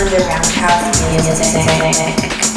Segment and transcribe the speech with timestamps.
[0.00, 2.49] Underground house music.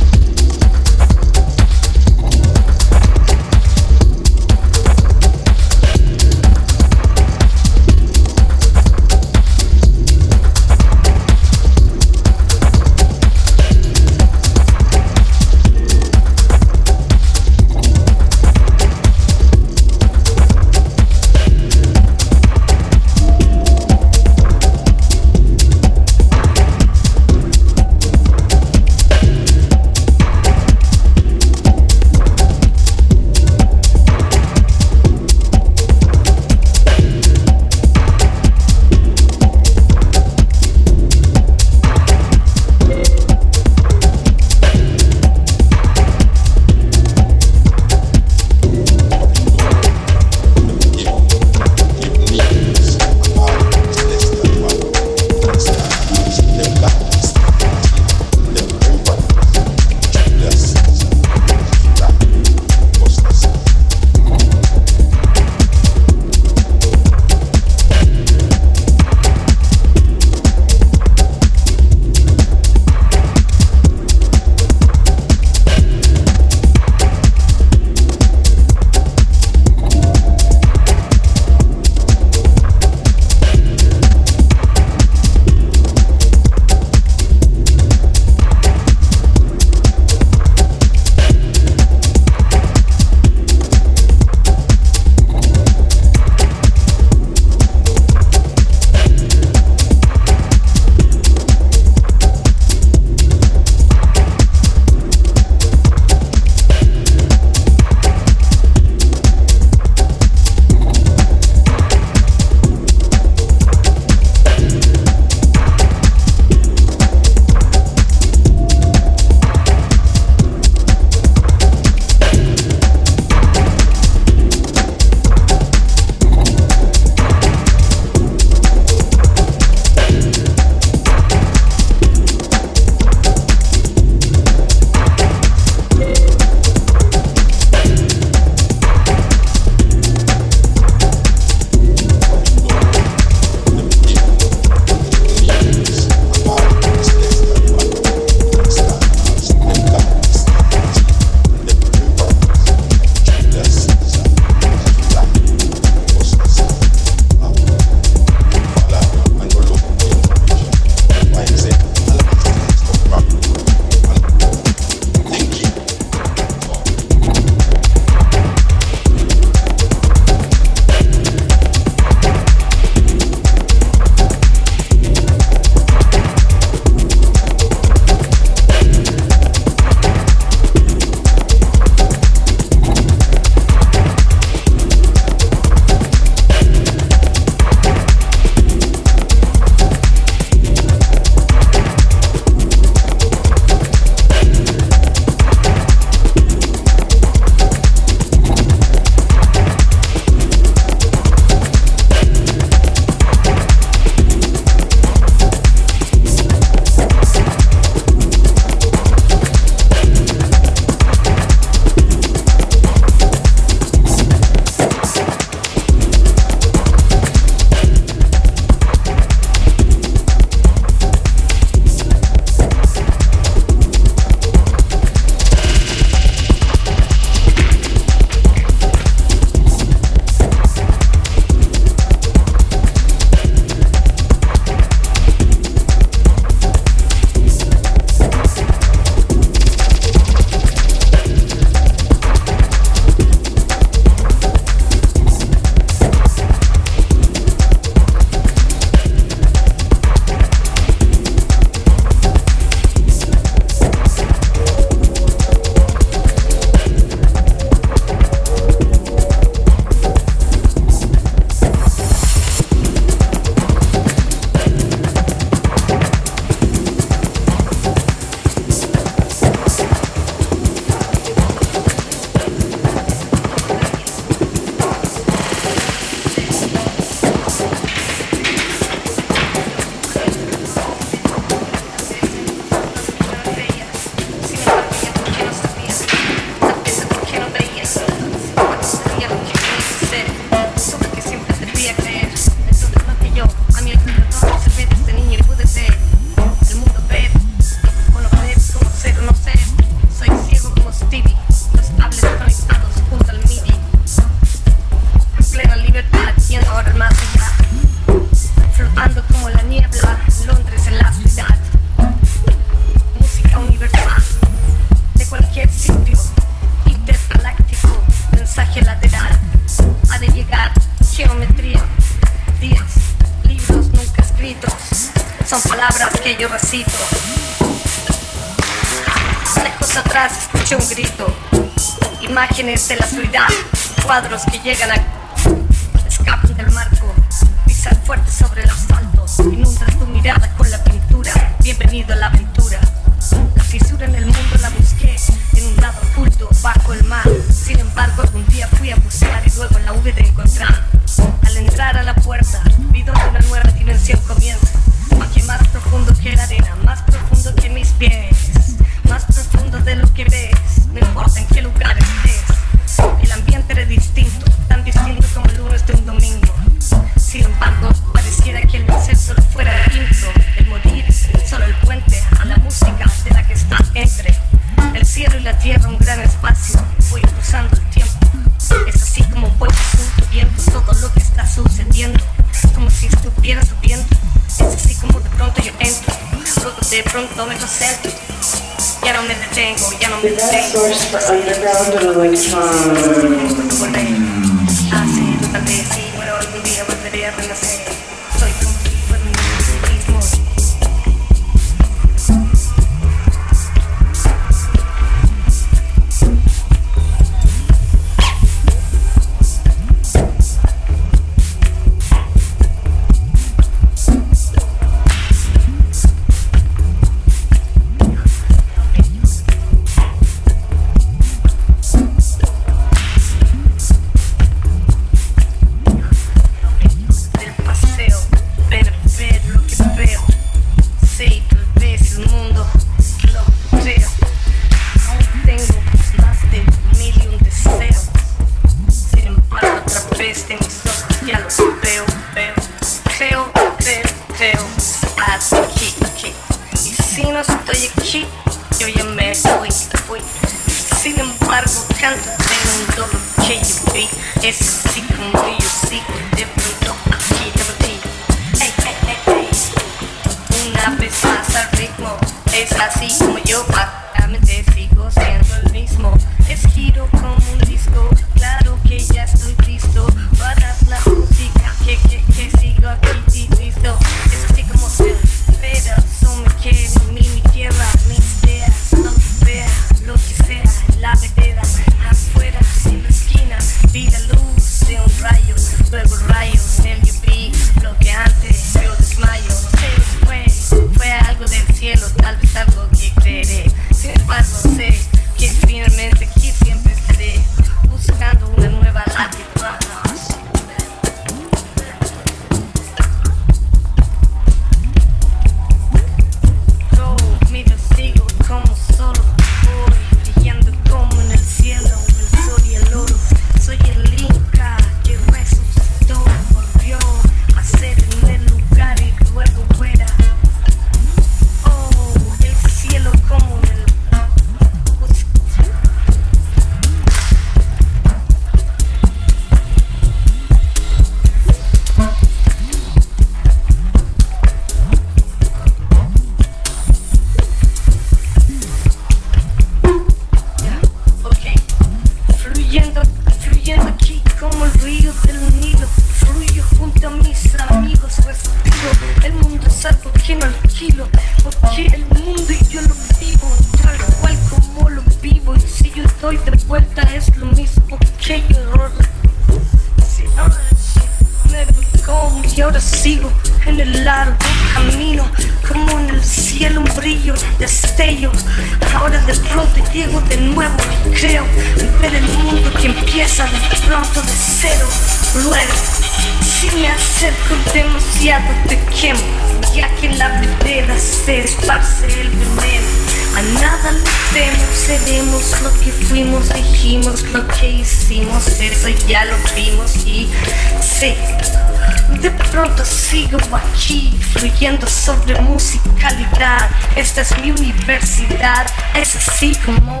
[596.46, 596.70] realidad.
[596.96, 600.00] Esta es mi universidad, es así como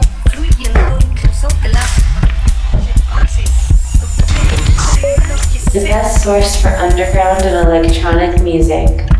[5.72, 9.15] The best source for underground and electronic music.